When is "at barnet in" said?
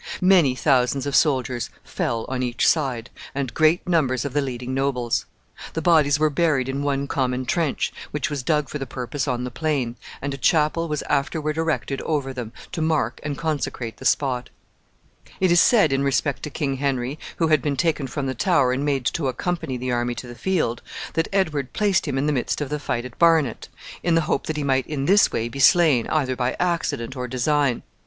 23.05-24.15